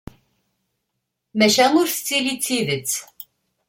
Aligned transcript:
Maca 1.37 1.65
ur 1.79 1.87
tettili 1.89 2.35
d 2.37 2.41
tidet 2.45 2.91